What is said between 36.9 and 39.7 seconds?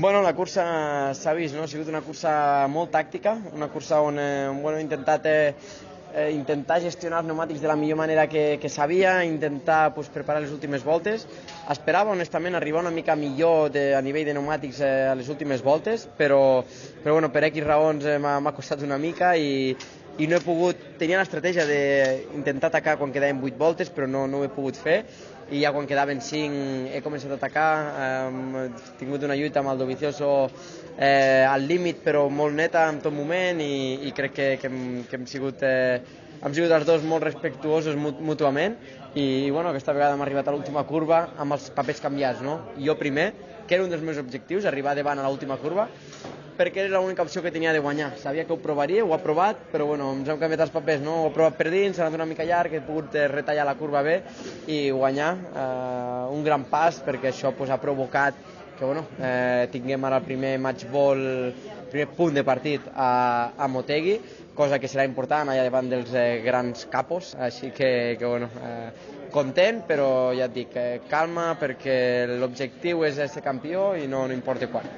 molt respectuosos mútuament i, bueno,